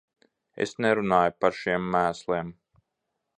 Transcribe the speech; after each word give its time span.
Es 0.65 0.71
nerunāju 0.85 1.35
par 1.45 1.57
šiem 1.59 1.85
mēsliem. 1.97 2.51